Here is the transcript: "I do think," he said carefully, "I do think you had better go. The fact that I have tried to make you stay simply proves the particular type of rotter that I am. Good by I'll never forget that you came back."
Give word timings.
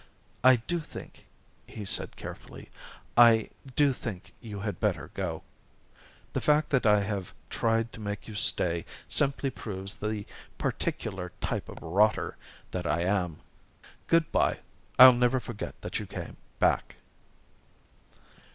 "I 0.43 0.55
do 0.55 0.79
think," 0.79 1.27
he 1.67 1.85
said 1.85 2.15
carefully, 2.15 2.71
"I 3.15 3.51
do 3.75 3.93
think 3.93 4.33
you 4.41 4.61
had 4.61 4.79
better 4.79 5.11
go. 5.13 5.43
The 6.33 6.41
fact 6.41 6.71
that 6.71 6.87
I 6.87 7.01
have 7.01 7.35
tried 7.51 7.93
to 7.93 7.99
make 7.99 8.27
you 8.27 8.33
stay 8.33 8.85
simply 9.07 9.51
proves 9.51 9.93
the 9.93 10.25
particular 10.57 11.31
type 11.39 11.69
of 11.69 11.83
rotter 11.83 12.35
that 12.71 12.87
I 12.87 13.01
am. 13.03 13.41
Good 14.07 14.31
by 14.31 14.61
I'll 14.97 15.13
never 15.13 15.39
forget 15.39 15.79
that 15.81 15.99
you 15.99 16.07
came 16.07 16.35
back." 16.57 16.95